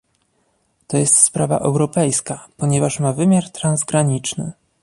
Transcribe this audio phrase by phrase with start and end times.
[0.87, 4.51] To jest sprawa europejska, ponieważ ma wymiar transgraniczny